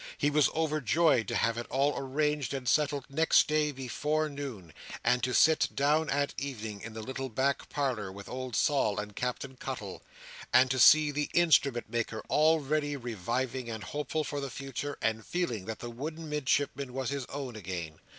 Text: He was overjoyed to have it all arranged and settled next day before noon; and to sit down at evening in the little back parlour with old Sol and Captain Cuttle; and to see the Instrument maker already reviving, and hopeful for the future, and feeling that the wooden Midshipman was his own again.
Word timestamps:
He 0.17 0.31
was 0.31 0.49
overjoyed 0.55 1.27
to 1.27 1.35
have 1.35 1.59
it 1.59 1.67
all 1.69 1.95
arranged 1.95 2.55
and 2.55 2.67
settled 2.67 3.05
next 3.07 3.47
day 3.47 3.71
before 3.71 4.29
noon; 4.29 4.73
and 5.03 5.21
to 5.21 5.31
sit 5.31 5.67
down 5.75 6.09
at 6.09 6.33
evening 6.39 6.81
in 6.81 6.93
the 6.93 7.03
little 7.03 7.29
back 7.29 7.69
parlour 7.69 8.11
with 8.11 8.27
old 8.27 8.55
Sol 8.55 8.99
and 8.99 9.15
Captain 9.15 9.55
Cuttle; 9.57 10.01
and 10.51 10.71
to 10.71 10.79
see 10.79 11.11
the 11.11 11.29
Instrument 11.35 11.87
maker 11.87 12.23
already 12.31 12.95
reviving, 12.97 13.69
and 13.69 13.83
hopeful 13.83 14.23
for 14.23 14.39
the 14.39 14.49
future, 14.49 14.97
and 15.03 15.23
feeling 15.23 15.65
that 15.65 15.77
the 15.77 15.91
wooden 15.91 16.27
Midshipman 16.27 16.93
was 16.93 17.11
his 17.11 17.27
own 17.27 17.55
again. 17.55 17.99